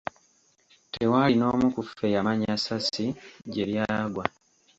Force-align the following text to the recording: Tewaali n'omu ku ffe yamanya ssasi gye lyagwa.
Tewaali 0.93 1.35
n'omu 1.37 1.67
ku 1.75 1.81
ffe 1.87 2.05
yamanya 2.15 2.53
ssasi 2.59 3.05
gye 3.51 3.63
lyagwa. 3.71 4.25